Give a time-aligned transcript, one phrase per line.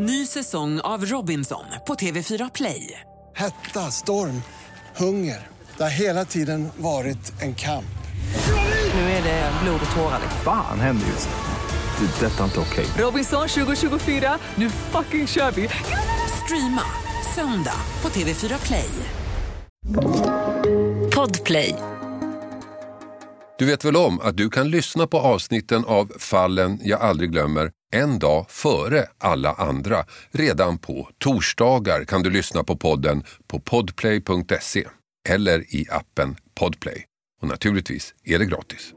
[0.00, 3.00] Ny säsong av Robinson på TV4 Play.
[3.36, 4.42] Hetta, storm,
[4.96, 5.46] hunger.
[5.76, 7.98] Det har hela tiden varit en kamp.
[8.94, 10.20] Nu är det blod och tårar.
[10.44, 12.06] Fan händer just nu.
[12.06, 12.26] Det.
[12.26, 12.86] Detta är inte okej.
[12.98, 15.68] Robinson 2024, nu fucking kör vi!
[16.44, 16.82] Streama
[17.34, 18.90] söndag på TV4 Play.
[21.14, 21.74] Podplay.
[23.58, 27.70] Du vet väl om att du kan lyssna på avsnitten av Fallen jag aldrig glömmer
[27.92, 29.96] en dag före alla andra.
[30.30, 34.84] Redan på torsdagar kan du lyssna på podden på podplay.se
[35.28, 37.04] eller i appen Podplay.
[37.42, 38.94] Och naturligtvis är det gratis.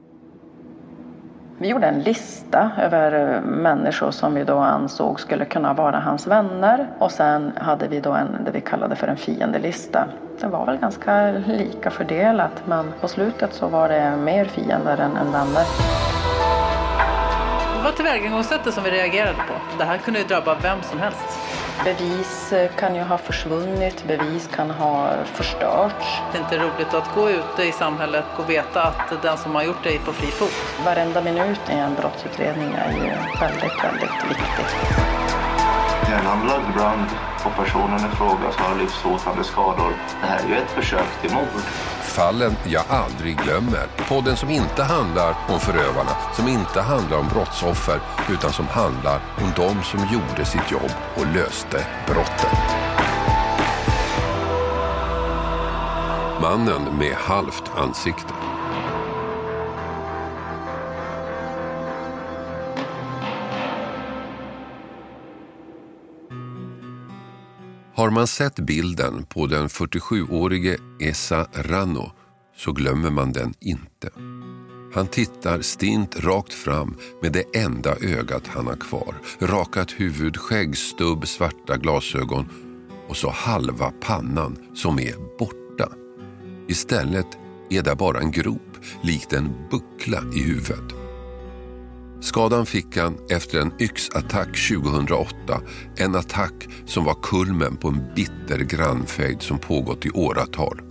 [1.61, 6.27] Vi gjorde en lista över eh, människor som vi då ansåg skulle kunna vara hans
[6.27, 6.89] vänner.
[6.99, 10.07] Och sen hade vi då en, det vi kallade för en fiendelista.
[10.39, 15.17] Det var väl ganska lika fördelat men på slutet så var det mer fiender än,
[15.17, 15.65] än vänner.
[17.81, 19.53] Det var tillvägagångssättet som vi reagerade på.
[19.77, 21.39] Det här kunde ju drabba vem som helst.
[21.83, 26.05] Bevis eh, kan ju ha försvunnit, bevis kan ha förstörts.
[26.31, 29.63] Det är inte roligt att gå ute i samhället och veta att den som har
[29.63, 30.53] gjort det är på fri fot.
[30.85, 34.65] Varenda minut i en brottsutredning är ju väldigt, väldigt viktig.
[36.09, 37.05] Hjärnan lagd brand
[37.45, 39.93] och personen i fråga som har livshotande skador.
[40.21, 41.63] Det här är ju ett försök till mord.
[42.11, 43.87] Fallen jag aldrig glömmer.
[44.09, 49.51] Podden som inte handlar om förövarna, som inte handlar om brottsoffer, utan som handlar om
[49.55, 52.49] de som gjorde sitt jobb och löste brotten.
[56.41, 58.50] Mannen med halvt ansikte.
[68.01, 72.11] Har man sett bilden på den 47-årige Esa Rano
[72.57, 74.09] så glömmer man den inte.
[74.93, 79.15] Han tittar stint rakt fram med det enda ögat han har kvar.
[79.39, 82.49] Rakat huvud, skäggstubb, svarta glasögon
[83.07, 85.91] och så halva pannan som är borta.
[86.67, 87.27] Istället
[87.69, 91.00] är där bara en grop, likt en buckla i huvudet.
[92.21, 95.61] Skadan fick han efter en yxattack 2008.
[95.97, 100.81] En attack som var kulmen på en bitter grannfejd som pågått i åratal.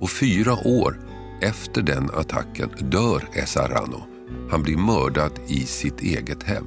[0.00, 1.00] Och fyra år
[1.40, 4.02] efter den attacken dör Esarano.
[4.50, 6.66] Han blir mördad i sitt eget hem.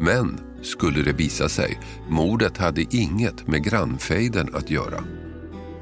[0.00, 5.04] Men skulle det visa sig, mordet hade inget med grannfejden att göra.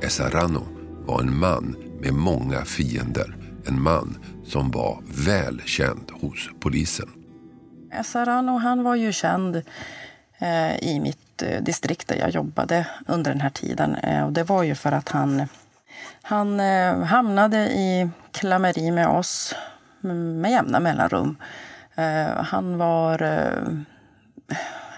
[0.03, 0.67] Esarano
[1.07, 3.37] var en man med många fiender.
[3.65, 7.09] En man som var välkänd hos polisen.
[8.05, 9.57] Sarano han var ju känd
[10.39, 13.95] eh, i mitt eh, distrikt där jag jobbade under den här tiden.
[13.95, 15.49] Eh, och det var ju för att han,
[16.23, 19.55] han eh, hamnade i klammeri med oss
[20.01, 21.37] med jämna mellanrum.
[21.95, 23.79] Eh, han var eh,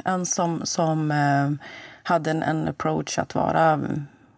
[0.05, 1.69] en som, som eh,
[2.03, 3.81] hade en, en approach att vara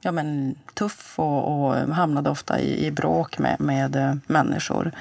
[0.07, 4.93] ja, men, tuff och, och hamnade ofta i, i bråk med, med eh, människor.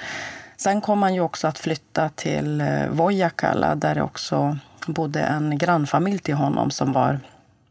[0.57, 4.57] Sen kom han ju också att flytta till eh, Vojakala där det också
[4.87, 7.19] bodde en grannfamilj till honom som var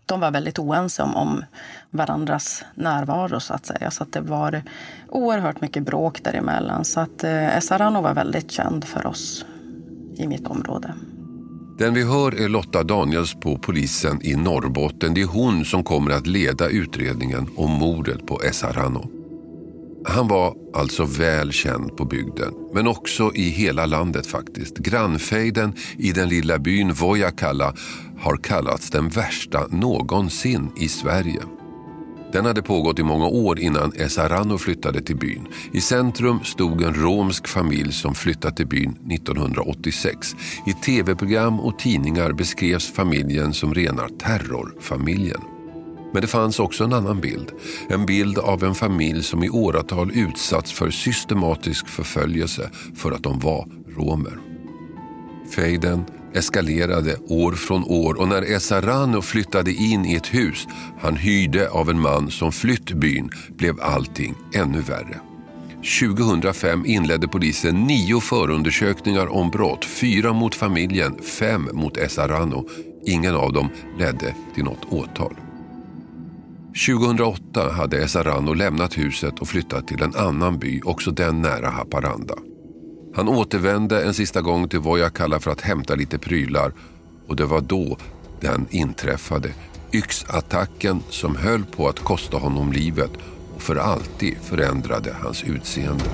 [0.07, 1.45] de var väldigt oense om, om
[1.91, 3.41] varandras närvaro.
[3.41, 3.91] så att säga.
[3.91, 4.63] Så att det var
[5.09, 6.85] oerhört mycket bråk däremellan.
[6.85, 9.45] Så att eh, Esarano var väldigt känd för oss
[10.17, 10.95] i mitt område.
[11.79, 15.15] Den vi hör är Lotta Daniels på polisen i Norrbotten.
[15.15, 19.11] Det är hon som kommer att leda utredningen om mordet på Esarano.
[20.07, 24.79] Han var alltså väl känd på bygden, men också i hela landet faktiskt.
[24.79, 27.75] Grannfejden i den lilla byn Vojakalla
[28.19, 31.41] har kallats den värsta någonsin i Sverige.
[32.35, 35.47] Den hade pågått i många år innan Esarano flyttade till byn.
[35.73, 40.37] I centrum stod en romsk familj som flyttat till byn 1986.
[40.67, 45.41] I tv-program och tidningar beskrevs familjen som rena terrorfamiljen.
[46.13, 47.53] Men det fanns också en annan bild.
[47.89, 53.39] En bild av en familj som i åratal utsatts för systematisk förföljelse för att de
[53.39, 54.39] var romer.
[55.55, 60.67] Fejden eskalerade år från år och när Esarano flyttade in i ett hus
[61.01, 65.21] han hyrde av en man som flytt byn blev allting ännu värre.
[66.01, 69.85] 2005 inledde polisen nio förundersökningar om brott.
[69.85, 72.69] Fyra mot familjen, fem mot Esarano.
[73.07, 73.69] Ingen av dem
[73.99, 75.35] ledde till något åtal.
[76.87, 82.35] 2008 hade Esarano lämnat huset och flyttat till en annan by, också den nära Haparanda.
[83.15, 86.73] Han återvände en sista gång till Vojakalla för att hämta lite prylar
[87.29, 87.97] och det var då
[88.41, 89.51] den inträffade.
[89.93, 93.11] Yxattacken som höll på att kosta honom livet
[93.55, 96.05] och för alltid förändrade hans utseende.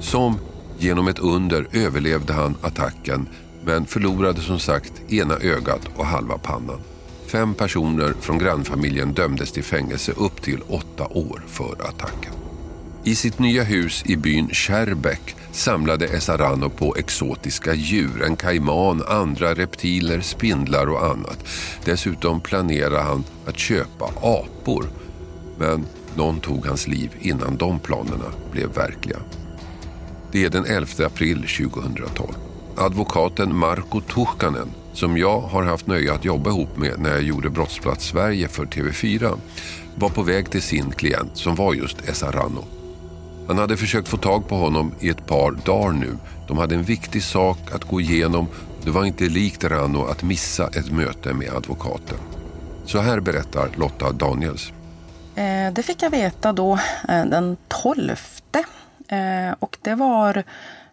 [0.00, 0.38] Som
[0.78, 3.28] genom ett under överlevde han attacken
[3.64, 6.80] men förlorade som sagt ena ögat och halva pannan.
[7.26, 12.41] Fem personer från grannfamiljen dömdes till fängelse upp till åtta år för attacken.
[13.04, 19.54] I sitt nya hus i byn Kärrbäck samlade Esarano på exotiska djur, en kajman, andra
[19.54, 21.44] reptiler, spindlar och annat.
[21.84, 24.86] Dessutom planerade han att köpa apor.
[25.58, 29.18] Men någon tog hans liv innan de planerna blev verkliga.
[30.32, 32.32] Det är den 11 april 2012.
[32.76, 37.50] Advokaten Marko Tuhkanen, som jag har haft nöje att jobba ihop med när jag gjorde
[37.50, 39.38] Brottsplats Sverige för TV4,
[39.94, 42.81] var på väg till sin klient som var just Esarano.
[43.48, 46.16] Han hade försökt få tag på honom i ett par dagar nu.
[46.48, 48.48] De hade en viktig sak att gå igenom.
[48.84, 52.18] Det var inte likt Rano att missa ett möte med advokaten.
[52.86, 54.72] Så här berättar Lotta Daniels.
[55.34, 56.72] Eh, det fick jag veta då
[57.08, 58.10] eh, den 12.
[59.08, 60.42] Eh, och det var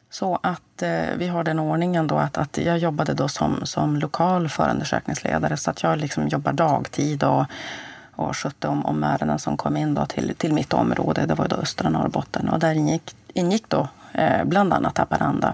[0.10, 0.84] så att
[1.18, 5.72] vi har den ordningen då att, att jag jobbade då som, som lokal förundersökningsledare så
[5.72, 7.46] att jag liksom jobbar dagtid och
[8.20, 11.26] och skötte om, om ärenden som kom in då till, till mitt område.
[11.26, 15.54] Det var då östra Norrbotten och där ingick, ingick då eh, bland annat Haparanda.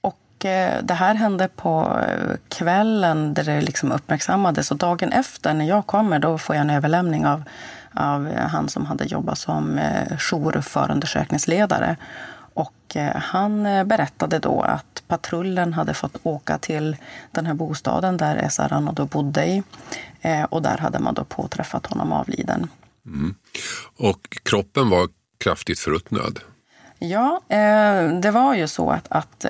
[0.00, 5.54] Och eh, det här hände på eh, kvällen där det liksom uppmärksammades och dagen efter
[5.54, 7.42] när jag kommer då får jag en överlämning av,
[7.94, 11.96] av han som hade jobbat som eh, jourförundersökningsledare.
[12.88, 16.96] Och eh, han eh, berättade då att patrullen hade fått åka till
[17.30, 19.62] den här bostaden där Esarano då bodde i.
[20.20, 22.70] Eh, och där hade man då påträffat honom avliden.
[23.06, 23.34] Mm.
[23.96, 25.08] Och kroppen var
[25.38, 26.40] kraftigt förruttnad?
[27.00, 27.40] Ja,
[28.22, 29.44] det var ju så att, att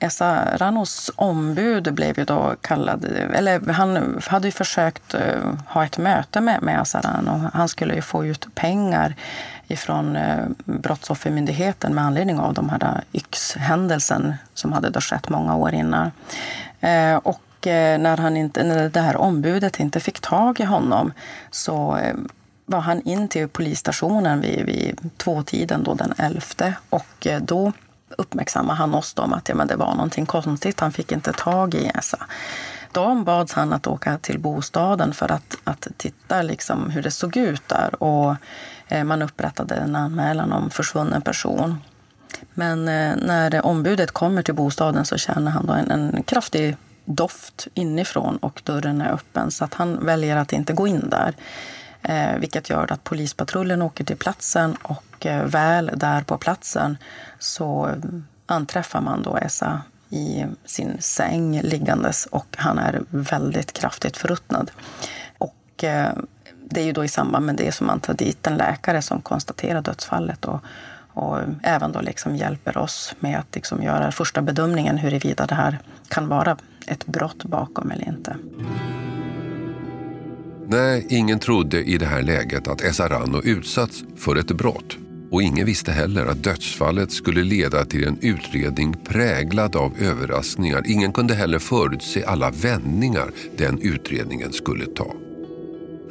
[0.00, 3.04] Esa Ranos ombud blev ju då kallad...
[3.34, 5.14] Eller han hade ju försökt
[5.68, 7.50] ha ett möte med, med Esa Rano.
[7.52, 9.14] Han skulle ju få ut pengar
[9.68, 15.56] ifrån eh, Brottsoffermyndigheten med anledning av de här eh, yxhändelsen som hade då skett många
[15.56, 16.10] år innan.
[16.80, 21.12] Eh, och när, han inte, när det här ombudet inte fick tag i honom
[21.50, 21.98] så
[22.66, 27.72] var han in till polisstationen vid, vid tvåtiden då den 11 och då
[28.18, 30.80] uppmärksammade han oss om att ja, men det var någonting konstigt.
[30.80, 32.26] Han fick inte tag i Esa
[32.94, 37.36] de bads han att åka till bostaden för att, att titta liksom hur det såg
[37.36, 38.02] ut där.
[38.02, 38.36] Och
[38.88, 41.78] eh, man upprättade en anmälan om försvunnen person.
[42.54, 47.68] Men eh, när ombudet kommer till bostaden så känner han då en, en kraftig doft
[47.74, 51.34] inifrån och dörren är öppen så att han väljer att inte gå in där.
[52.02, 56.98] Eh, vilket gör att polispatrullen åker till platsen och eh, väl där på platsen
[57.38, 57.94] så eh,
[58.46, 59.82] anträffar man då Essa
[60.14, 64.70] i sin säng liggandes och han är väldigt kraftigt förruttnad.
[65.38, 66.12] Och eh,
[66.70, 69.20] det är ju då i samband med det som man tar dit en läkare som
[69.20, 70.60] konstaterar dödsfallet och,
[71.12, 75.78] och även då liksom hjälper oss med att liksom göra första bedömningen huruvida det här
[76.08, 76.56] kan vara
[76.86, 78.36] ett brott bakom eller inte.
[80.66, 84.96] Nej, ingen trodde i det här läget att Esarano utsatts för ett brott.
[85.34, 90.82] Och ingen visste heller att dödsfallet skulle leda till en utredning präglad av överraskningar.
[90.86, 95.14] Ingen kunde heller förutse alla vändningar den utredningen skulle ta.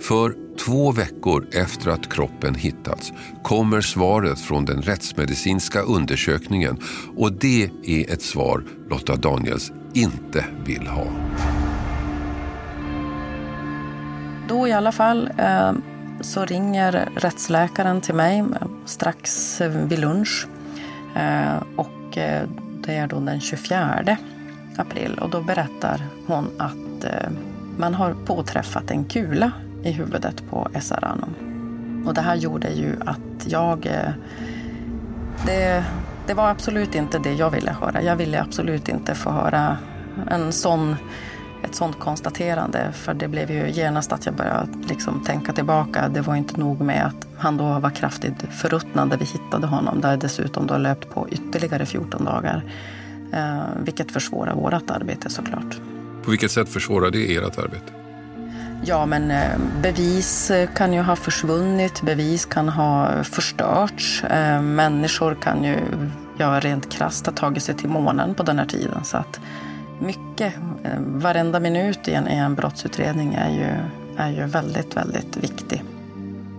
[0.01, 0.35] För
[0.65, 6.77] två veckor efter att kroppen hittats kommer svaret från den rättsmedicinska undersökningen
[7.17, 11.07] och det är ett svar Lotta Daniels inte vill ha.
[14.47, 15.73] Då i alla fall eh,
[16.21, 18.43] så ringer rättsläkaren till mig
[18.85, 20.47] strax vid lunch.
[21.15, 22.47] Eh, och eh,
[22.83, 24.17] det är då den 24
[24.77, 27.29] april och då berättar hon att eh,
[27.77, 29.51] man har påträffat en kula
[29.83, 31.27] i huvudet på Esarano.
[32.05, 33.89] Och det här gjorde ju att jag...
[35.45, 35.83] Det,
[36.27, 38.01] det var absolut inte det jag ville höra.
[38.01, 39.77] Jag ville absolut inte få höra
[40.31, 40.95] en sån,
[41.63, 42.91] ett sånt konstaterande.
[42.93, 46.09] För det blev ju genast att jag började liksom tänka tillbaka.
[46.09, 50.01] Det var inte nog med att han då var kraftigt förruttnad när vi hittade honom.
[50.01, 52.63] Där dessutom då löpt på ytterligare 14 dagar.
[53.33, 55.77] Eh, vilket försvårar vårt arbete såklart.
[56.23, 57.93] På vilket sätt försvårar det ert arbete?
[58.85, 64.23] Ja, men eh, bevis kan ju ha försvunnit, bevis kan ha förstörts.
[64.23, 65.77] Eh, människor kan ju,
[66.37, 69.03] ja rent krasst, ha tagit sig till månen på den här tiden.
[69.03, 69.39] Så att
[70.03, 75.37] mycket, eh, varenda minut i en, i en brottsutredning är ju, är ju väldigt, väldigt
[75.37, 75.83] viktig.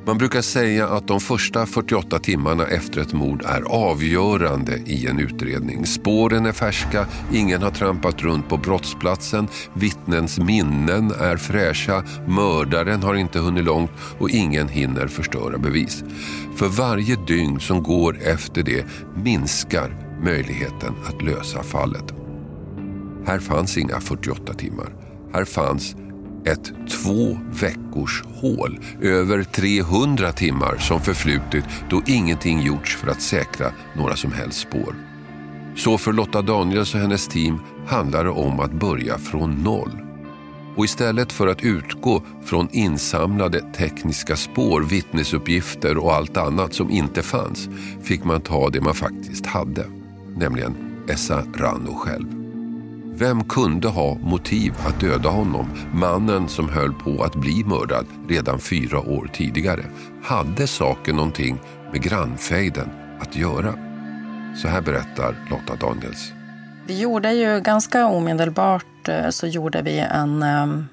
[0.06, 5.18] Man brukar säga att de första 48 timmarna efter ett mord är avgörande i en
[5.18, 5.86] utredning.
[5.86, 13.14] Spåren är färska, ingen har trampat runt på brottsplatsen, vittnens minnen är fräscha, mördaren har
[13.14, 16.04] inte hunnit långt och ingen hinner förstöra bevis.
[16.56, 18.86] För varje dygn som går efter det
[19.16, 22.23] minskar möjligheten att lösa fallet.
[23.26, 24.94] Här fanns inga 48 timmar.
[25.32, 25.96] Här fanns
[26.44, 33.72] ett två veckors hål, över 300 timmar som förflutit då ingenting gjorts för att säkra
[33.96, 34.94] några som helst spår.
[35.76, 39.90] Så för Lotta Daniels och hennes team handlar det om att börja från noll.
[40.76, 47.22] Och istället för att utgå från insamlade tekniska spår, vittnesuppgifter och allt annat som inte
[47.22, 47.68] fanns
[48.02, 49.86] fick man ta det man faktiskt hade,
[50.36, 50.74] nämligen
[51.08, 52.43] Essa Rano själv.
[53.16, 55.70] Vem kunde ha motiv att döda honom?
[55.92, 59.84] Mannen som höll på att bli mördad redan fyra år tidigare.
[60.22, 61.58] Hade saken någonting
[61.92, 62.90] med grannfejden
[63.20, 63.74] att göra?
[64.56, 66.32] Så här berättar Lotta Daniels.
[66.86, 70.88] Vi gjorde ju ganska omedelbart eh, så gjorde vi en ehm,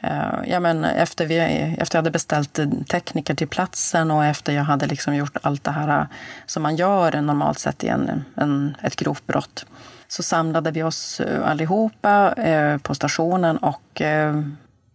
[0.00, 1.38] eh, Ja, men efter, vi,
[1.78, 5.70] efter jag hade beställt tekniker till platsen och efter jag hade liksom gjort allt det
[5.70, 6.06] här eh,
[6.46, 9.66] som man gör normalt sett i en, en, ett grovt brott
[10.08, 14.42] så samlade vi oss eh, allihopa eh, på stationen och eh,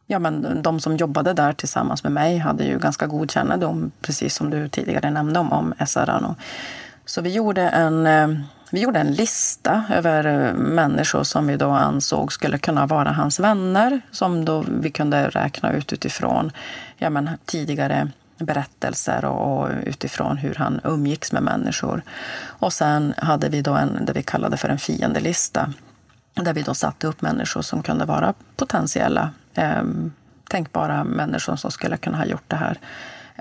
[0.08, 4.36] ja, men de som jobbade där tillsammans med mig hade ju ganska god kännedom, precis
[4.36, 6.36] som du tidigare nämnde om, om SRN.
[7.06, 8.08] Så vi gjorde en
[8.72, 14.02] vi gjorde en lista över människor som vi då ansåg skulle kunna vara hans vänner
[14.12, 16.52] som då vi kunde räkna ut utifrån
[16.98, 22.02] ja, men, tidigare berättelser och, utifrån hur han umgicks med människor.
[22.42, 25.74] Och sen hade vi då en, det vi kallade för en fiendelista
[26.34, 29.84] där vi då satte upp människor som kunde vara potentiella eh,
[30.50, 32.80] tänkbara människor som skulle kunna ha gjort det här.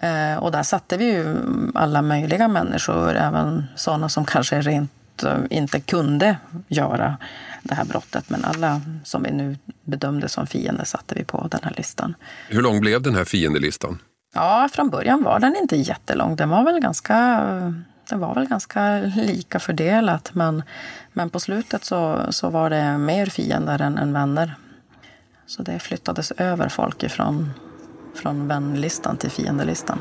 [0.02, 1.36] Eh, och där satte vi ju
[1.74, 6.36] alla möjliga människor, även sådana som kanske rent eh, inte kunde
[6.68, 7.16] göra
[7.62, 8.30] det här brottet.
[8.30, 12.14] Men alla som vi nu bedömde som fiender satte vi på den här listan.
[12.48, 13.98] Hur lång blev den här fiendelistan?
[14.38, 16.36] Ja, från början var den inte jättelång.
[16.36, 17.14] Den var väl ganska,
[18.08, 20.30] den var väl ganska lika fördelat.
[20.34, 20.62] Men,
[21.12, 24.54] men på slutet så, så var det mer fiender än, än vänner.
[25.46, 27.50] Så det flyttades över folk ifrån,
[28.14, 29.98] från vänlistan till fiendelistan.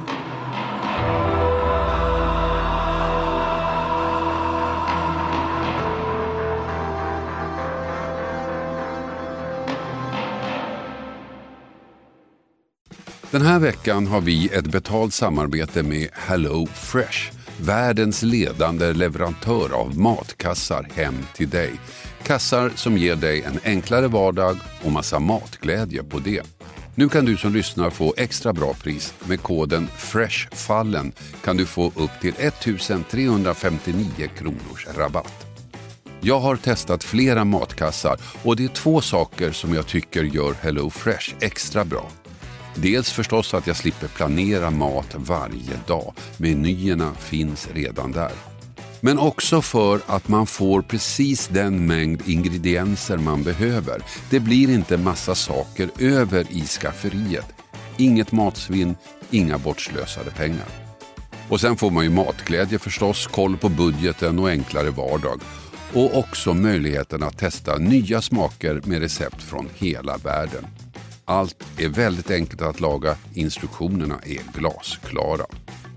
[13.32, 17.32] Den här veckan har vi ett betalt samarbete med Hello Fresh.
[17.62, 21.72] Världens ledande leverantör av matkassar hem till dig.
[22.24, 26.42] Kassar som ger dig en enklare vardag och massa matglädje på det.
[26.96, 29.14] Nu kan du som lyssnar få extra bra pris.
[29.26, 31.12] Med koden FRESHFALLEN
[31.44, 34.06] kan du få upp till 1359
[34.38, 35.46] kronors rabatt.
[36.22, 40.90] Jag har testat flera matkassar och det är två saker som jag tycker gör Hello
[40.90, 42.10] Fresh extra bra.
[42.82, 46.14] Dels förstås att jag slipper planera mat varje dag.
[46.38, 48.32] Menyerna finns redan där.
[49.02, 54.02] Men också för att man får precis den mängd ingredienser man behöver.
[54.30, 57.46] Det blir inte massa saker över i skafferiet.
[57.98, 58.96] Inget matsvinn,
[59.32, 60.68] inga bortslösade pengar.
[61.50, 65.42] Och sen får man ju matglädje förstås, koll på budgeten och enklare vardag.
[65.94, 70.68] Och också möjligheten att testa nya smaker med recept från hela världen.
[71.30, 75.46] Allt är väldigt enkelt att laga, instruktionerna är glasklara.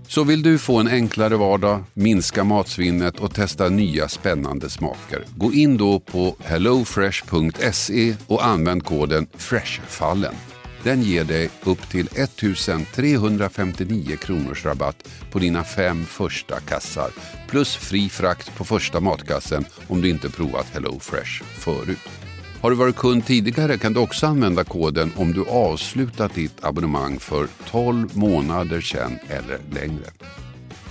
[0.07, 5.25] Så vill du få en enklare vardag, minska matsvinnet och testa nya spännande smaker.
[5.35, 10.33] Gå in då på hellofresh.se och använd koden FRESHFALLEN.
[10.83, 17.09] Den ger dig upp till 1359 kronors rabatt på dina fem första kassar
[17.49, 22.20] plus fri frakt på första matkassen om du inte provat HelloFresh förut.
[22.61, 27.19] Har du varit kund tidigare kan du också använda koden om du avslutat ditt abonnemang
[27.19, 30.05] för 12 månader sedan eller längre.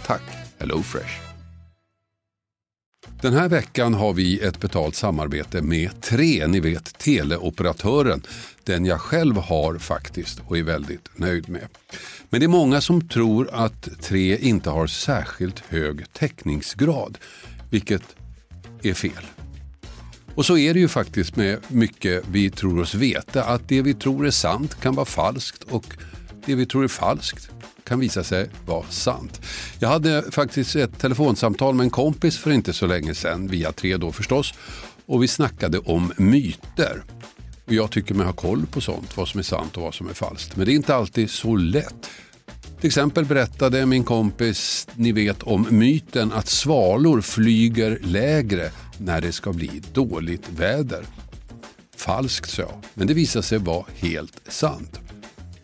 [0.07, 0.23] Tack
[0.59, 1.21] HelloFresh!
[3.23, 8.23] Den här veckan har vi ett betalt samarbete med Tre, ni vet teleoperatören.
[8.65, 11.69] Den jag själv har faktiskt och är väldigt nöjd med.
[12.31, 17.19] Men det är många som tror att Tre inte har särskilt hög täckningsgrad,
[17.71, 18.17] vilket
[18.83, 19.27] är fel.
[20.35, 23.45] Och så är det ju faktiskt med mycket vi tror oss veta.
[23.45, 25.85] Att det vi tror är sant kan vara falskt och
[26.47, 27.51] det vi tror är falskt
[27.85, 29.41] kan visa sig vara sant.
[29.79, 33.97] Jag hade faktiskt ett telefonsamtal med en kompis för inte så länge sedan, via tre
[33.97, 34.55] då förstås.
[35.07, 37.03] Och vi snackade om myter.
[37.67, 40.09] Och jag tycker mig ha koll på sånt, vad som är sant och vad som
[40.09, 40.57] är falskt.
[40.57, 42.11] Men det är inte alltid så lätt.
[42.81, 49.33] Till exempel berättade min kompis, ni vet om myten att svalor flyger lägre när det
[49.33, 51.04] ska bli dåligt väder.
[51.97, 55.00] Falskt sa jag, men det visade sig vara helt sant.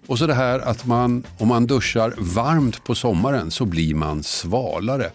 [0.06, 4.22] Och så det här att man, om man duschar varmt på sommaren så blir man
[4.22, 5.10] svalare.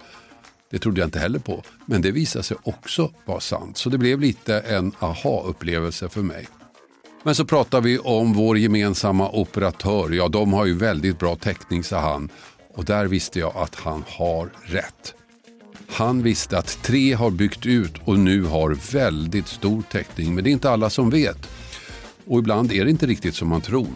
[0.72, 1.64] Det trodde jag inte heller på.
[1.86, 3.78] Men det visade sig också vara sant.
[3.78, 6.48] Så det blev lite en aha-upplevelse för mig.
[7.24, 10.10] Men så pratar vi om vår gemensamma operatör.
[10.10, 12.30] Ja, de har ju väldigt bra täckning, sa han.
[12.74, 15.16] Och där visste jag att han har rätt.
[15.92, 20.36] Han visste att tre har byggt ut och nu har väldigt stor täckning.
[20.36, 21.50] Men det är inte alla som vet.
[22.26, 23.88] Och ibland är det inte riktigt som man tror.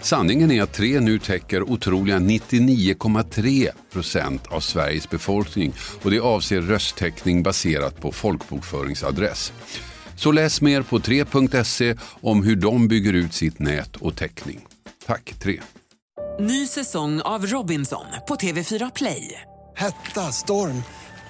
[0.00, 6.60] Sanningen är att tre nu täcker otroliga 99,3 procent av Sveriges befolkning och det avser
[6.60, 9.52] rösttäckning baserat på folkbokföringsadress.
[10.16, 14.60] Så läs mer på 3.se om hur de bygger ut sitt nät och täckning.
[15.06, 15.60] Tack 3.
[16.40, 19.42] Ny säsong av Robinson på TV4 Play.
[19.76, 20.82] Hetta, storm,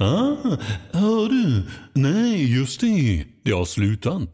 [0.00, 0.56] Ah,
[0.92, 1.66] hör du?
[1.94, 3.24] Nej, just det.
[3.44, 4.28] Det har slutat.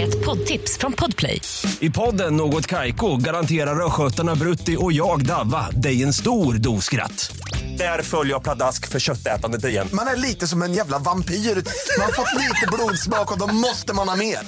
[0.00, 1.40] Ett poddtips från Podplay.
[1.80, 7.32] I podden Något Kaiko garanterar östgötarna Brutti och jag, Davva, dig en stor dos skratt.
[7.78, 9.88] Där följer jag pladask för köttätandet igen.
[9.92, 11.34] Man är lite som en jävla vampyr.
[11.34, 14.38] Man har fått lite blodsmak och då måste man ha mer.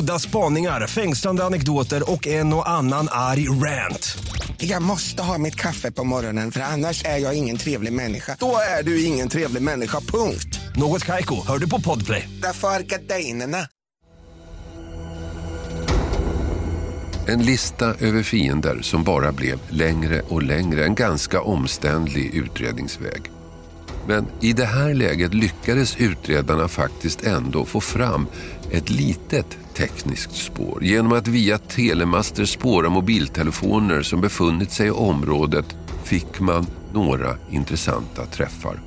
[0.00, 4.18] Udda spaningar, fängslande anekdoter och en och annan arg rant.
[4.64, 8.36] Jag måste ha mitt kaffe på morgonen för annars är jag ingen trevlig människa.
[8.40, 10.60] Då är du ingen trevlig människa, punkt.
[10.76, 12.28] Något Kaiko, hör du på Podplay.
[12.42, 13.58] Därför är gardinerna.
[17.28, 20.84] En lista över fiender som bara blev längre och längre.
[20.84, 23.22] En ganska omständlig utredningsväg.
[24.06, 28.26] Men i det här läget lyckades utredarna faktiskt ändå få fram
[28.70, 35.76] ett litet tekniskt spår genom att via telemaster spåra mobiltelefoner som befunnit sig i området
[36.04, 38.80] fick man några intressanta träffar.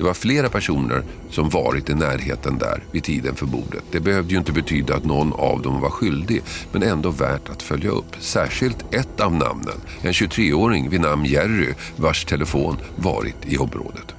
[0.00, 3.84] Det var flera personer som varit i närheten där vid tiden för mordet.
[3.90, 6.42] Det behövde ju inte betyda att någon av dem var skyldig,
[6.72, 8.16] men ändå värt att följa upp.
[8.18, 14.14] Särskilt ett av namnen, en 23-åring vid namn Jerry, vars telefon varit i området.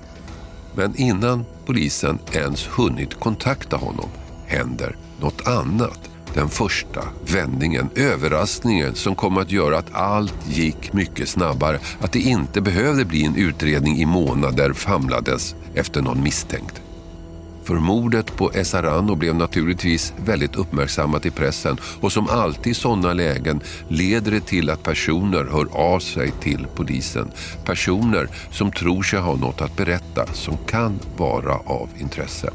[0.75, 4.09] Men innan polisen ens hunnit kontakta honom
[4.51, 6.09] händer något annat.
[6.33, 11.79] Den första vändningen, överraskningen som kom att göra att allt gick mycket snabbare.
[11.99, 16.81] Att det inte behövde bli en utredning i månader famlades efter någon misstänkt.
[17.63, 23.13] För mordet på Esarano blev naturligtvis väldigt uppmärksammat i pressen och som alltid i sådana
[23.13, 27.31] lägen leder det till att personer hör av sig till polisen.
[27.65, 32.49] Personer som tror sig ha något att berätta som kan vara av intresse.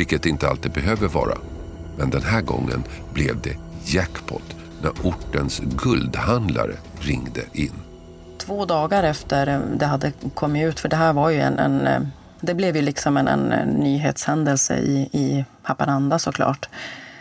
[0.00, 1.38] Vilket det inte alltid behöver vara.
[1.98, 2.84] Men den här gången
[3.14, 7.72] blev det jackpot när ortens guldhandlare ringde in.
[8.38, 12.00] Två dagar efter det hade kommit ut, för det här var ju en, en eh,
[12.40, 16.68] det blev ju liksom en, en nyhetshändelse i, i Haparanda såklart.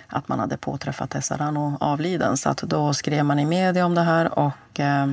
[0.08, 2.38] Att man hade påträffat Esarano avliden.
[2.38, 5.12] Så att då skrev man i media om det här och eh,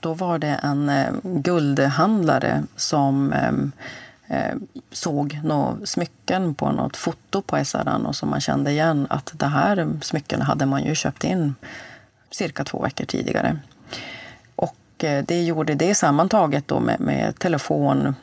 [0.00, 3.52] då var det en eh, guldhandlare som eh,
[4.28, 4.54] Eh,
[4.92, 9.88] såg några smycken på något foto på Esarano som man kände igen att det här
[10.02, 11.54] smycken hade man ju köpt in
[12.30, 13.58] cirka två veckor tidigare.
[14.56, 18.14] Och eh, det gjorde det sammantaget då med, med telefon,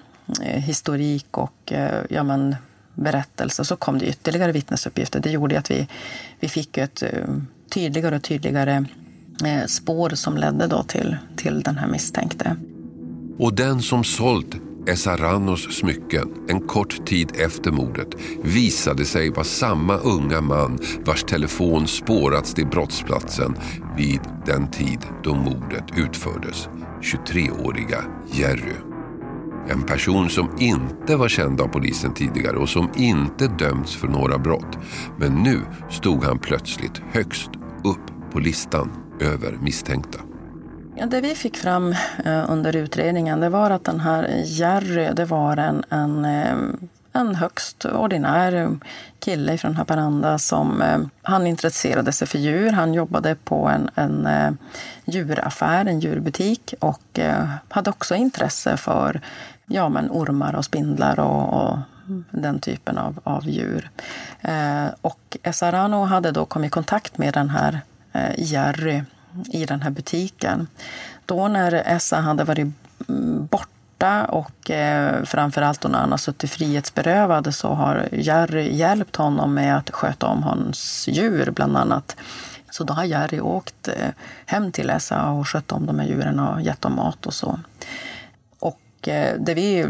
[0.41, 2.55] eh, historik och eh, ja, men,
[2.95, 5.19] berättelser så kom det ytterligare vittnesuppgifter.
[5.19, 5.87] Det gjorde att vi,
[6.39, 7.09] vi fick ett eh,
[7.69, 8.85] tydligare och tydligare
[9.45, 12.55] eh, spår som ledde då till, till den här misstänkte.
[13.39, 14.55] Och den som sålt
[14.87, 18.07] Esaranos smycken en kort tid efter mordet
[18.43, 23.55] visade sig vara samma unga man vars telefon spårats till brottsplatsen
[23.97, 26.69] vid den tid då mordet utfördes.
[27.01, 28.75] 23-åriga Jerry.
[29.69, 34.37] En person som inte var känd av polisen tidigare och som inte dömts för några
[34.37, 34.77] brott.
[35.17, 37.49] Men nu stod han plötsligt högst
[37.83, 40.32] upp på listan över misstänkta.
[40.95, 45.25] Ja, det vi fick fram eh, under utredningen det var att den här Jerry det
[45.25, 46.55] var en, en, eh,
[47.13, 48.77] en högst ordinär
[49.19, 52.71] kille från Haparanda som eh, han intresserade sig för djur.
[52.71, 54.51] Han jobbade på en, en eh,
[55.05, 59.21] djuraffär, en djurbutik och eh, hade också intresse för
[59.65, 61.77] ja, men ormar och spindlar och, och
[62.31, 63.89] den typen av, av djur.
[65.01, 67.81] och Esarano hade då kommit i kontakt med den här
[68.37, 69.03] Jerry
[69.51, 70.67] i den här butiken.
[71.25, 72.67] Då när Essa hade varit
[73.09, 79.53] mm, borta och eh, framförallt när han har suttit frihetsberövad så har Jerry hjälpt honom
[79.53, 82.15] med att sköta om hans djur bland annat.
[82.71, 84.09] Så då har Jerry åkt eh,
[84.45, 87.59] hem till Essa och skött om de här djuren och gett dem mat och så.
[89.03, 89.87] Och eh, det vi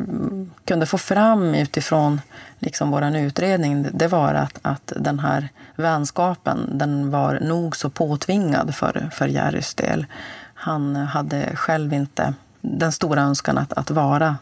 [0.65, 2.21] kunde få fram utifrån
[2.60, 8.76] liksom vår utredning det var att, att den här vänskapen den var nog så påtvingad
[8.76, 10.06] för, för Jerrys del.
[10.54, 14.38] Han hade själv inte den stora önskan att, att vara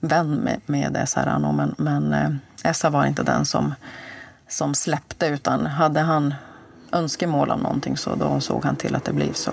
[0.00, 1.52] vän med, med Rano.
[1.52, 2.30] men, men eh,
[2.70, 3.74] Essa var inte den som,
[4.48, 6.34] som släppte utan hade han
[6.92, 9.52] önskemål om någonting så då såg han till att det blev så.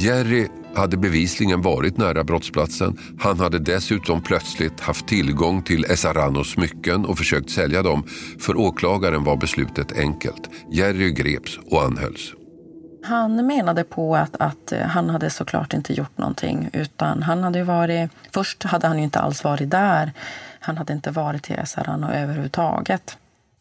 [0.00, 2.98] Jerry hade bevisligen varit nära brottsplatsen.
[3.20, 8.04] Han hade dessutom plötsligt haft tillgång till Esaranos smycken och försökt sälja dem.
[8.38, 10.50] För åklagaren var beslutet enkelt.
[10.72, 12.32] Jerry greps och anhölls.
[13.04, 16.70] Han menade på att, att eh, han hade såklart inte gjort någonting.
[16.72, 20.12] Utan han hade varit, först hade han inte alls varit där.
[20.60, 23.16] Han hade inte varit till Esarano överhuvudtaget.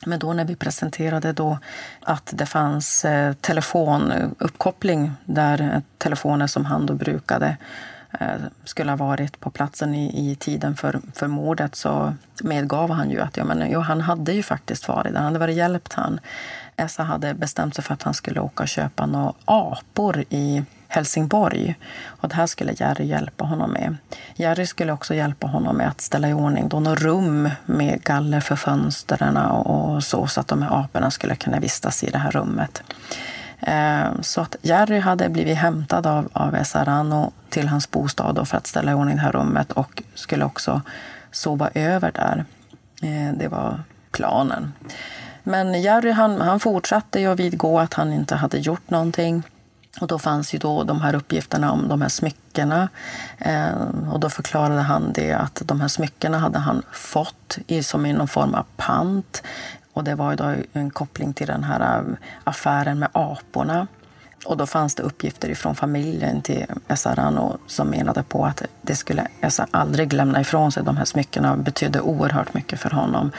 [0.05, 1.59] Men då när vi presenterade då
[2.01, 7.57] att det fanns eh, telefonuppkoppling där telefoner som han då brukade
[8.19, 13.09] eh, skulle ha varit på platsen i, i tiden för, för mordet så medgav han
[13.09, 15.19] ju att ja, men, jo, han hade ju faktiskt varit där.
[15.19, 16.19] Han hade varit hjälpt han.
[16.79, 21.75] Essa hade bestämt sig för att han skulle åka och köpa några apor i Helsingborg.
[22.05, 23.97] Och det här skulle Jerry hjälpa honom med.
[24.35, 28.39] Jerry skulle också hjälpa honom med att ställa i ordning då något rum med galler
[28.39, 32.31] för fönstren och så, så att de här aporna skulle kunna vistas i det här
[32.31, 32.83] rummet.
[33.59, 38.67] Eh, så att Jerry hade blivit hämtad av, av Esarano till hans bostad för att
[38.67, 40.81] ställa i ordning det här rummet och skulle också
[41.31, 42.45] sova över där.
[43.01, 43.79] Eh, det var
[44.11, 44.73] planen.
[45.43, 49.43] Men Jerry han, han fortsatte ju att vidgå att han inte hade gjort någonting.
[50.01, 52.89] Och då fanns ju då de här uppgifterna om de här smyckena.
[53.37, 53.73] Eh,
[54.11, 58.13] och då förklarade han det att de här smyckena hade han fått i, som i
[58.13, 59.43] någon form av pant.
[59.93, 62.03] Och det var ju då en koppling till den här eh,
[62.43, 63.87] affären med aporna.
[64.45, 69.27] Och då fanns det uppgifter från familjen till Esarano som menade på att det skulle
[69.41, 70.83] Esa aldrig lämna ifrån sig.
[70.83, 73.31] De här smyckena betydde oerhört mycket för honom.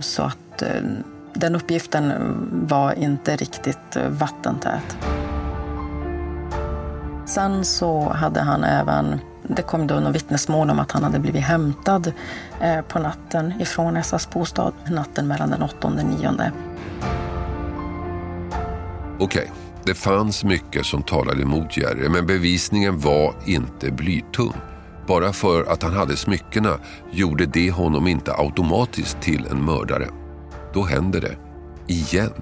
[0.00, 0.80] Så att eh,
[1.36, 2.12] den uppgiften
[2.68, 4.96] var inte riktigt eh, vattentät.
[7.26, 11.42] Sen så hade han även, det kom då något vittnesmål om att han hade blivit
[11.42, 12.12] hämtad
[12.60, 16.52] eh, på natten ifrån Essas bostad natten mellan den 8 och 9.
[19.18, 19.52] Okej,
[19.84, 24.52] det fanns mycket som talade emot Jerry men bevisningen var inte blytung.
[25.06, 26.78] Bara för att han hade smyckena
[27.10, 30.08] gjorde det honom inte automatiskt till en mördare.
[30.76, 31.36] Då händer det.
[31.86, 32.32] Igen.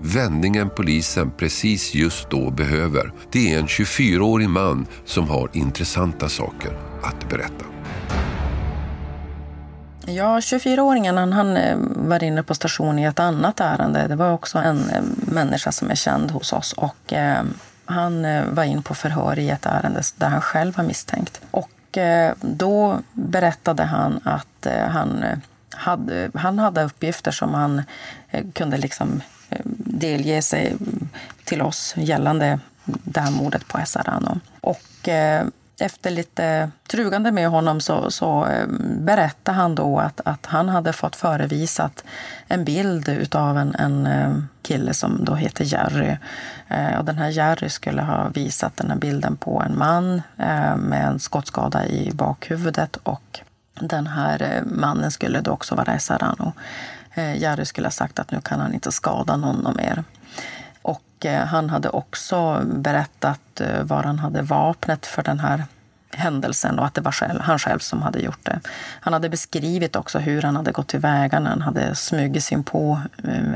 [0.00, 3.12] Vändningen polisen precis just då behöver.
[3.32, 7.64] Det är en 24-årig man som har intressanta saker att berätta.
[10.06, 14.06] Ja, 24-åringen han, han eh, var inne på station i ett annat ärende.
[14.08, 16.72] Det var också en eh, människa som är känd hos oss.
[16.72, 17.44] Och eh,
[17.84, 21.40] Han eh, var in på förhör i ett ärende där han själv var misstänkt.
[21.50, 25.24] Och eh, Då berättade han att eh, han,
[25.76, 27.82] hade, han hade uppgifter som han
[28.30, 31.08] eh, kunde liksom eh, delge sig mm,
[31.44, 34.40] till oss gällande det här mordet på Esarano.
[34.60, 35.46] Och eh,
[35.78, 38.66] efter lite trugande med honom så, så eh,
[38.98, 42.04] berättade han då att, att han hade fått förevisat
[42.48, 46.16] en bild av en, en eh, kille som då heter Jerry.
[46.98, 50.22] Och den här Jerry skulle ha visat den här bilden på en man
[50.76, 53.40] med en skottskada i bakhuvudet och
[53.80, 56.52] den här eh, mannen skulle då också vara Esarano.
[57.14, 60.04] Eh, Jerry skulle ha sagt att nu kan han inte skada någon mer.
[60.82, 63.40] Och eh, han hade också berättat
[63.82, 65.64] var han hade vapnet för den här
[66.10, 68.60] händelsen och att det var själv, han själv som hade gjort det.
[69.00, 72.64] Han hade beskrivit också hur han hade gått tillväga när han hade smugit sig in
[72.64, 73.00] på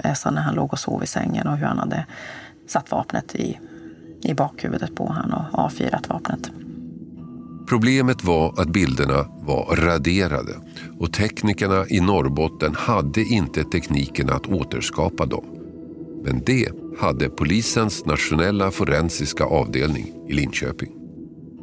[0.05, 2.07] Essa när han låg och sov i sängen och hur han hade
[2.69, 3.59] satt vapnet i,
[4.23, 6.51] i bakhuvudet på honom och avfyrat vapnet.
[7.69, 10.57] Problemet var att bilderna var raderade
[10.99, 15.45] och teknikerna i Norrbotten hade inte tekniken att återskapa dem.
[16.25, 20.98] Men det hade polisens nationella forensiska avdelning i Linköping.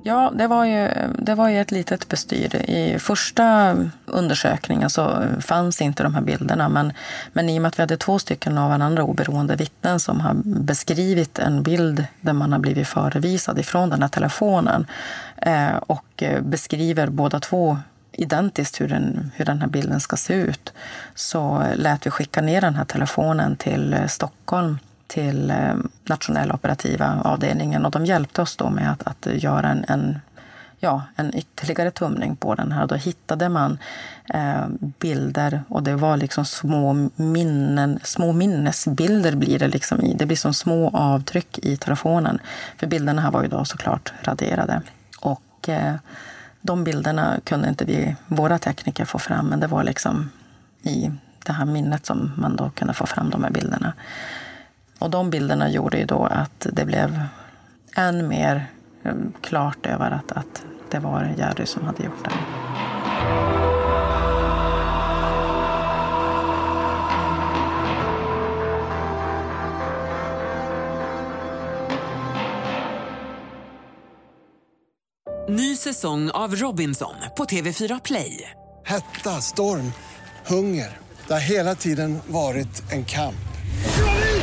[0.08, 0.90] Ja, det var, ju,
[1.20, 2.56] det var ju ett litet bestyr.
[2.56, 6.70] I första undersökningen så alltså, fanns inte de här bilderna.
[6.70, 6.94] Men,
[7.34, 10.34] men i och med att vi hade två stycken av varandra oberoende vittnen som har
[10.44, 14.88] beskrivit en bild där man har blivit förevisad ifrån den här telefonen
[15.38, 17.78] eh, och eh, beskriver båda två
[18.12, 20.74] identiskt hur den, hur den här bilden ska se ut
[21.16, 26.54] så eh, lät vi skicka ner den här telefonen till eh, Stockholm till eh, nationella
[26.54, 30.20] operativa avdelningen och de hjälpte oss då med att, att göra en, en,
[30.80, 32.88] ja, en ytterligare tumning på den här.
[32.88, 33.78] Då hittade man
[34.34, 40.14] eh, bilder och det var liksom små minnen, små minnesbilder blir det liksom i.
[40.14, 42.40] Det blir som små avtryck i telefonen.
[42.78, 44.82] För bilderna här var ju då såklart raderade.
[45.20, 45.96] Och eh,
[46.62, 50.30] de bilderna kunde inte vi, våra tekniker få fram, men det var liksom
[50.82, 51.12] i
[51.46, 53.94] det här minnet som man då kunde få fram de här bilderna.
[55.06, 57.20] Och de bilderna gjorde ju då att det blev
[57.96, 58.66] än mer
[59.04, 62.32] eh, klart över att, att det var Jerry som hade gjort det.
[75.54, 78.52] Ny säsong av Robinson på TV4 Play.
[78.86, 79.92] Hetta, storm,
[80.48, 80.98] hunger.
[81.28, 83.36] Det har hela tiden varit en kamp.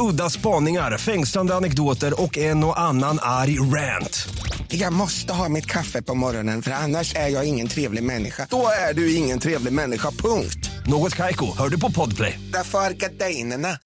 [0.00, 4.28] Udda spaningar, fängslande anekdoter och en och annan arg rant.
[4.68, 8.46] Jag måste ha mitt kaffe på morgonen för annars är jag ingen trevlig människa.
[8.50, 10.70] Då är du ingen trevlig människa, punkt.
[10.86, 12.40] Något Kaiko, hör du på Podplay.
[12.52, 13.78] Därför är gardinerna.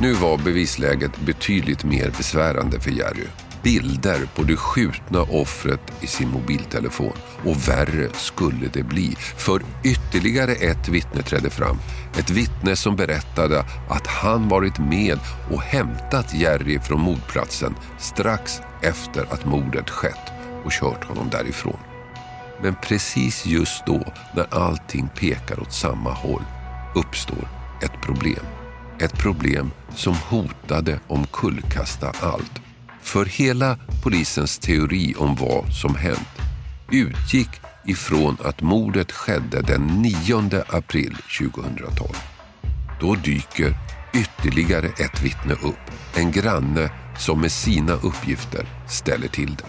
[0.00, 3.26] Nu var bevisläget betydligt mer besvärande för Jerry.
[3.62, 7.12] Bilder på det skjutna offret i sin mobiltelefon.
[7.44, 9.16] Och värre skulle det bli.
[9.18, 11.78] För ytterligare ett vittne trädde fram.
[12.18, 15.18] Ett vittne som berättade att han varit med
[15.50, 20.32] och hämtat Jerry från mordplatsen strax efter att mordet skett
[20.64, 21.78] och kört honom därifrån.
[22.62, 26.42] Men precis just då, när allting pekar åt samma håll,
[26.94, 27.48] uppstår
[27.82, 28.44] ett problem.
[29.00, 32.67] Ett problem som hotade omkullkasta allt.
[33.08, 36.28] För hela polisens teori om vad som hänt
[36.92, 37.48] utgick
[37.86, 42.08] ifrån att mordet skedde den 9 april 2012.
[43.00, 43.74] Då dyker
[44.14, 45.90] ytterligare ett vittne upp.
[46.16, 49.64] En granne som med sina uppgifter ställer till det.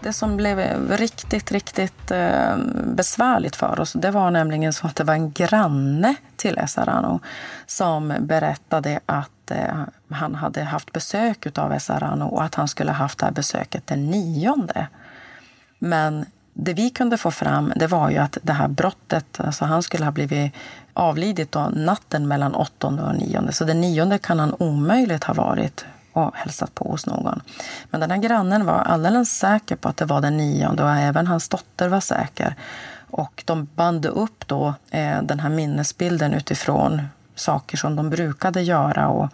[0.00, 2.56] Det som blev eh, riktigt, riktigt eh,
[2.96, 7.20] besvärligt för oss det var nämligen så att det var en granne till Esarano
[7.66, 13.18] som berättade att eh, han hade haft besök av Esarano och att han skulle haft
[13.18, 14.86] det här besöket den nionde.
[15.78, 19.82] Men det vi kunde få fram det var ju att det här brottet, alltså han
[19.82, 20.52] skulle ha blivit
[20.92, 23.52] avlidit då natten mellan åttonde och nionde.
[23.52, 27.40] Så den nionde kan han omöjligt ha varit och hälsat på hos någon.
[27.90, 31.26] Men den här grannen var alldeles säker på att det var den nionde och även
[31.26, 32.54] hans dotter var säker.
[33.10, 37.02] Och de band upp då eh, den här minnesbilden utifrån
[37.38, 39.08] saker som de brukade göra.
[39.08, 39.28] Och,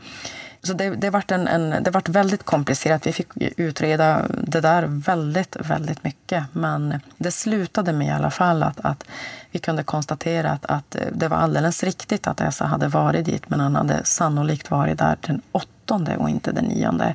[0.62, 3.06] så det, det, vart en, en, det vart väldigt komplicerat.
[3.06, 6.44] Vi fick utreda det där väldigt, väldigt mycket.
[6.52, 9.04] Men det slutade med i alla fall att, att
[9.50, 13.60] vi kunde konstatera att, att det var alldeles riktigt att Esa hade varit dit men
[13.60, 17.14] han hade sannolikt varit där den åttonde och inte den nionde.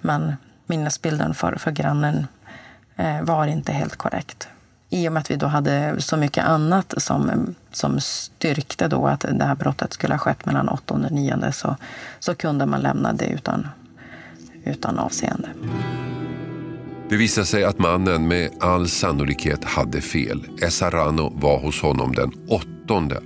[0.00, 2.26] Men minnesbilden för, för grannen
[2.96, 4.48] eh, var inte helt korrekt.
[4.90, 9.20] I och med att vi då hade så mycket annat som, som styrkte då att
[9.20, 11.76] det här brottet skulle ha skett mellan 8 och 9 så,
[12.18, 13.68] så kunde man lämna det utan,
[14.64, 15.48] utan avseende.
[17.08, 20.46] Det visade sig att mannen med all sannolikhet hade fel.
[20.62, 22.66] Esarano var hos honom den 8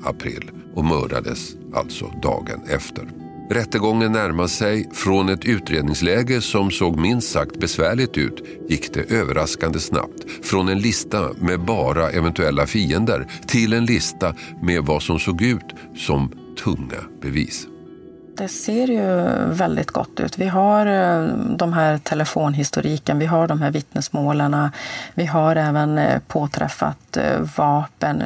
[0.04, 3.23] april och mördades alltså dagen efter.
[3.50, 4.88] Rättegången närmade sig.
[4.92, 10.24] Från ett utredningsläge som såg minst sagt besvärligt ut gick det överraskande snabbt.
[10.42, 15.74] Från en lista med bara eventuella fiender till en lista med vad som såg ut
[15.96, 16.32] som
[16.64, 17.66] tunga bevis.
[18.36, 20.38] Det ser ju väldigt gott ut.
[20.38, 24.70] Vi har eh, de här telefonhistoriken, vi har de här vittnesmålen.
[25.14, 28.22] Vi har även eh, påträffat eh, vapen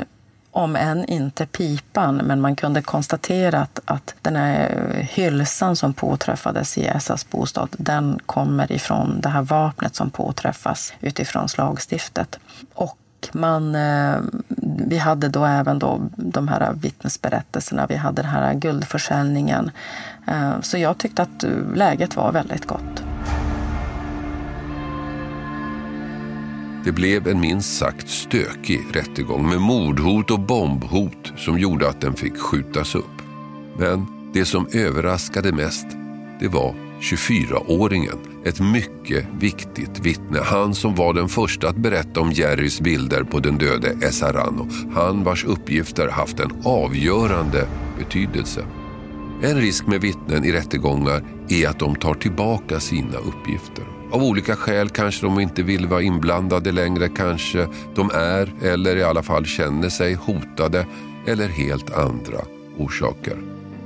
[0.50, 6.78] om än inte pipan, men man kunde konstatera att, att den här hylsan som påträffades
[6.78, 12.38] i Essas bostad, den kommer ifrån det här vapnet som påträffas utifrån slagstiftet.
[12.74, 12.98] Och
[13.32, 14.16] man, eh,
[14.86, 19.70] vi hade då även då de här vittnesberättelserna, vi hade den här guldförsäljningen.
[20.26, 23.07] Eh, så jag tyckte att eh, läget var väldigt gott.
[26.84, 32.14] Det blev en minst sagt stökig rättegång med mordhot och bombhot som gjorde att den
[32.14, 33.22] fick skjutas upp.
[33.78, 35.86] Men det som överraskade mest,
[36.40, 38.18] det var 24-åringen.
[38.44, 40.38] Ett mycket viktigt vittne.
[40.44, 44.68] Han som var den första att berätta om Jerrys bilder på den döde Esarano.
[44.94, 48.64] Han vars uppgifter haft en avgörande betydelse.
[49.42, 53.97] En risk med vittnen i rättegångar är att de tar tillbaka sina uppgifter.
[54.10, 59.02] Av olika skäl kanske de inte vill vara inblandade längre, kanske de är eller i
[59.02, 60.86] alla fall känner sig hotade
[61.26, 62.38] eller helt andra
[62.78, 63.36] orsaker.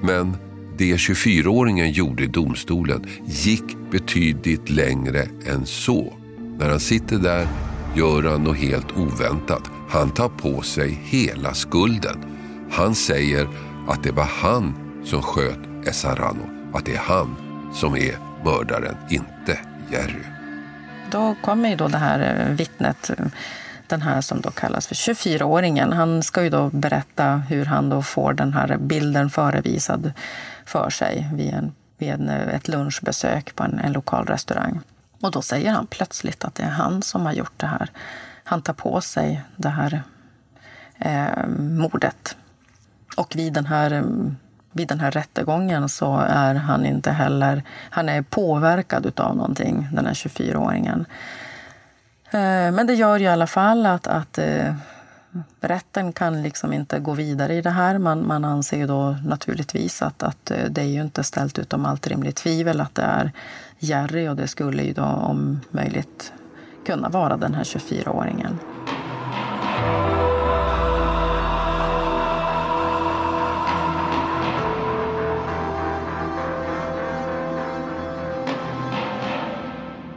[0.00, 0.36] Men
[0.76, 6.12] det 24-åringen gjorde i domstolen gick betydligt längre än så.
[6.58, 7.48] När han sitter där
[7.96, 9.70] gör han något helt oväntat.
[9.88, 12.16] Han tar på sig hela skulden.
[12.70, 13.48] Han säger
[13.88, 16.72] att det var han som sköt Esarano.
[16.72, 17.36] Att det är han
[17.72, 19.58] som är mördaren, inte
[19.92, 20.24] Jerry.
[21.10, 23.26] Då kommer ju då det här eh, vittnet, eh,
[23.86, 25.92] den här som då kallas för 24-åringen.
[25.92, 30.12] Han ska ju då berätta hur han då får den här bilden förevisad
[30.64, 34.80] för sig vid, en, vid en, eh, ett lunchbesök på en, en lokal restaurang.
[35.20, 37.90] Och då säger han plötsligt att det är han som har gjort det här.
[38.44, 40.02] Han tar på sig det här
[40.98, 42.36] eh, mordet.
[43.16, 44.36] Och vid den här mm,
[44.72, 47.62] vid den här rättegången så är han inte heller...
[47.90, 51.04] Han är påverkad av någonting, den här 24-åringen.
[52.30, 54.74] Eh, men det gör ju i alla fall att, att eh,
[55.60, 57.98] rätten kan liksom inte gå vidare i det här.
[57.98, 61.86] Man, man anser ju då naturligtvis att, att eh, det är ju inte ställt utom
[61.86, 63.32] allt rimligt tvivel att det är
[63.78, 66.32] Jerry och det skulle ju då om möjligt
[66.86, 68.58] kunna vara den här 24-åringen.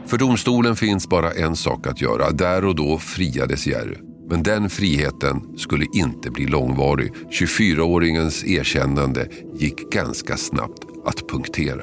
[0.06, 2.30] För domstolen finns bara en sak att göra.
[2.30, 3.96] Där och då friades Jerry.
[4.28, 7.12] Men den friheten skulle inte bli långvarig.
[7.30, 11.82] 24-åringens erkännande gick ganska snabbt att punktera.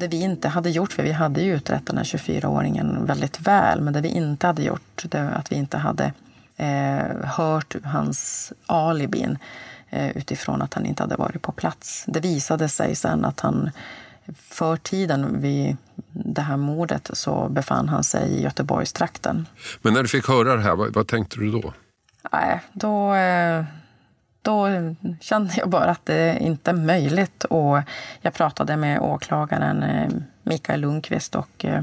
[0.00, 3.80] Det vi inte hade gjort, för vi hade ju utrett den här 24-åringen väldigt väl,
[3.80, 6.12] men det vi inte hade gjort, det var att vi inte hade
[6.56, 9.38] eh, hört hans alibin
[9.90, 12.04] eh, utifrån att han inte hade varit på plats.
[12.08, 13.70] Det visade sig sen att han
[14.38, 15.76] för tiden vid
[16.12, 19.46] det här mordet så befann han sig i Göteborgstrakten.
[19.82, 21.72] Men när du fick höra det här, vad, vad tänkte du då?
[22.32, 23.64] Nej, då, eh,
[24.42, 24.68] då
[25.20, 27.44] kände jag bara att det inte är möjligt.
[27.44, 27.78] Och
[28.20, 30.10] jag pratade med åklagaren eh,
[30.42, 31.82] Mikael Lundqvist och eh,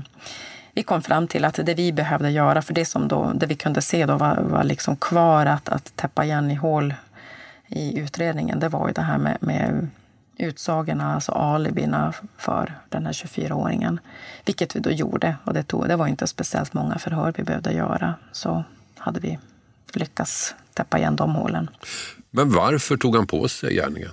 [0.74, 3.56] vi kom fram till att det vi behövde göra, för det som då, det vi
[3.56, 6.94] kunde se då var, var liksom kvar att, att täppa igen i hål
[7.68, 9.88] i utredningen, det var ju det här med, med
[10.42, 14.00] utsagorna, alltså alibina för den här 24-åringen.
[14.46, 15.36] Vilket vi då gjorde.
[15.44, 18.16] Och det, tog, det var inte speciellt många förhör vi behövde göra.
[18.32, 18.64] Så
[18.98, 19.40] hade vi
[19.94, 21.70] lyckats täppa igen de hålen.
[22.30, 24.12] Men varför tog han på sig gärningen?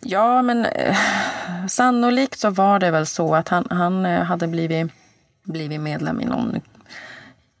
[0.00, 0.96] Ja, men eh,
[1.68, 4.92] sannolikt så var det väl så att han, han eh, hade blivit,
[5.44, 6.60] blivit medlem i någon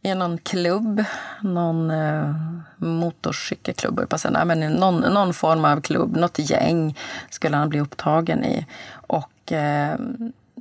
[0.02, 1.04] i någon klubb,
[1.40, 2.34] någon eh,
[2.76, 6.98] motorcykelklubb, på säga, men någon, någon form av klubb, något gäng
[7.30, 8.66] skulle han bli upptagen i.
[8.90, 9.96] Och eh,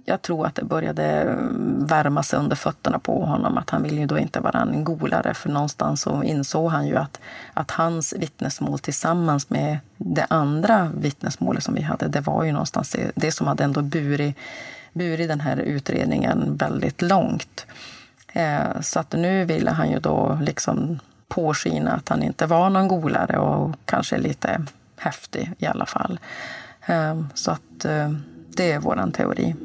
[0.06, 1.38] jag tror att det började
[1.78, 3.58] värma sig under fötterna på honom.
[3.58, 6.96] Att han ville ju då inte vara en golare, för någonstans så insåg han ju
[6.96, 7.20] att,
[7.54, 12.92] att hans vittnesmål tillsammans med det andra vittnesmålet som vi hade, det var ju någonstans
[12.92, 14.38] det, det som hade ändå burit,
[14.94, 17.66] burit den här utredningen väldigt långt.
[18.38, 22.88] Eh, så att nu ville han ju då liksom påskina att han inte var någon
[22.88, 24.62] golare och kanske lite
[24.98, 26.20] häftig i alla fall.
[26.86, 28.12] Eh, så att eh,
[28.56, 29.56] det är vår teori.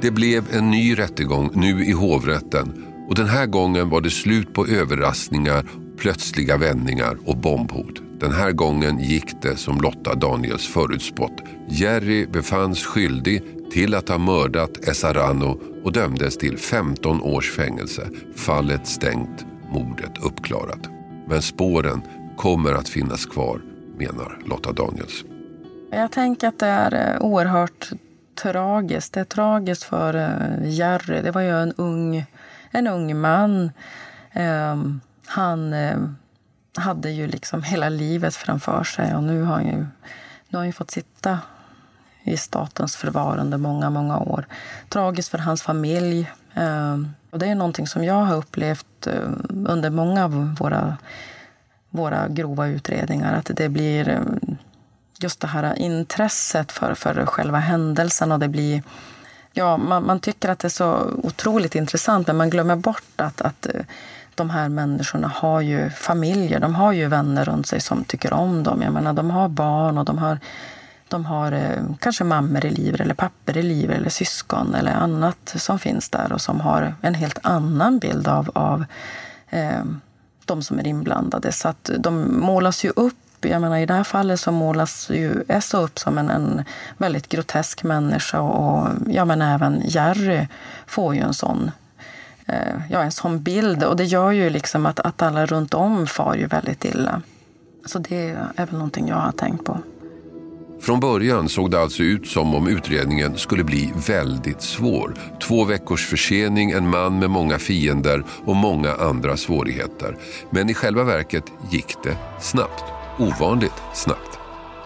[0.00, 4.54] Det blev en ny rättegång nu i hovrätten och den här gången var det slut
[4.54, 5.64] på överraskningar,
[5.98, 8.02] plötsliga vändningar och bombhot.
[8.20, 11.42] Den här gången gick det som Lotta Daniels förutspått.
[11.68, 18.08] Jerry befanns skyldig till att ha mördat Esarano och dömdes till 15 års fängelse.
[18.36, 20.88] Fallet stängt, mordet uppklarat.
[21.28, 22.02] Men spåren
[22.36, 23.60] kommer att finnas kvar,
[23.96, 25.24] menar Lotta Daniels.
[25.90, 27.90] Jag tänker att det är eh, oerhört
[28.42, 29.12] tragiskt.
[29.12, 31.22] Det är tragiskt för eh, Jerry.
[31.22, 32.26] Det var ju en ung,
[32.70, 33.70] en ung man.
[34.32, 35.98] Ehm, han eh,
[36.76, 39.86] hade ju liksom hela livet framför sig och nu har han ju, nu
[40.50, 41.38] har han ju fått sitta
[42.24, 44.46] i statens förvar under många, många år.
[44.88, 46.30] Tragiskt för hans familj.
[46.54, 49.30] Ehm, och det är någonting som jag har upplevt eh,
[49.66, 50.96] under många av våra,
[51.90, 53.38] våra grova utredningar.
[53.38, 54.20] Att det blir eh,
[55.18, 58.82] just det här intresset för, för själva händelsen och det blir
[59.56, 63.40] Ja, man, man, tycker att det är så otroligt intressant men man glömmer bort att,
[63.40, 63.80] att eh,
[64.34, 68.62] de här människorna har ju familjer, de har ju vänner runt sig som tycker om
[68.62, 68.82] dem.
[68.82, 70.38] Jag menar, de har barn och de har,
[71.14, 75.54] de har eh, kanske mammor i livet eller papper i livet eller syskon eller annat
[75.56, 78.84] som finns där och som har en helt annan bild av, av
[79.50, 79.84] eh,
[80.44, 81.52] de som är inblandade.
[81.52, 85.44] Så att de målas ju upp jag menar, I det här fallet så målas ju
[85.48, 86.64] Esso upp som en, en
[86.98, 90.46] väldigt grotesk människa och ja, men även Jerry
[90.86, 91.70] får ju en sån,
[92.46, 93.84] eh, ja, en sån bild.
[93.84, 97.22] Och det gör ju liksom att, att alla runt om far ju väldigt illa.
[97.86, 99.78] Så det är väl någonting jag har tänkt på.
[100.84, 105.14] Från början såg det alltså ut som om utredningen skulle bli väldigt svår.
[105.42, 110.16] Två veckors försening, en man med många fiender och många andra svårigheter.
[110.50, 112.84] Men i själva verket gick det snabbt
[113.18, 114.38] ovanligt snabbt.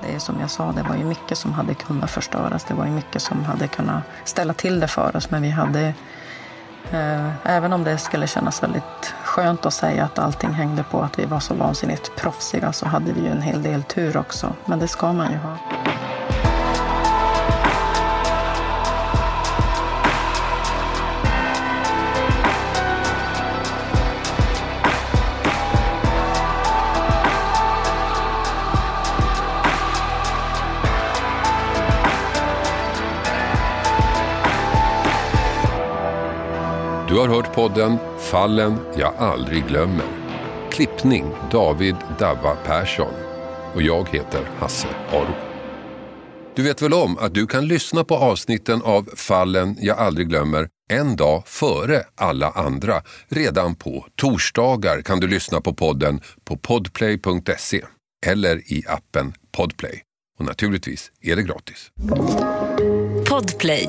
[0.02, 2.64] Det är som jag sa, det var ju mycket som hade kunnat förstöras.
[2.64, 5.30] Det var ju mycket som hade kunnat ställa till det för oss.
[5.30, 5.94] Men vi hade,
[6.92, 11.18] Eh, även om det skulle kännas väldigt skönt att säga att allting hängde på att
[11.18, 14.52] vi var så vansinnigt proffsiga så hade vi ju en hel del tur också.
[14.64, 15.58] Men det ska man ju ha.
[37.28, 40.06] Har hört podden Fallen jag aldrig glömmer.
[40.70, 43.12] Klippning David Davva Persson.
[43.74, 45.34] Och jag heter Hasse Aro.
[46.56, 50.68] Du vet väl om att du kan lyssna på avsnitten av Fallen jag aldrig glömmer
[50.90, 53.02] en dag före alla andra.
[53.28, 57.84] Redan på torsdagar kan du lyssna på podden på podplay.se
[58.26, 60.02] eller i appen Podplay.
[60.38, 61.90] Och naturligtvis är det gratis.
[63.28, 63.88] Podplay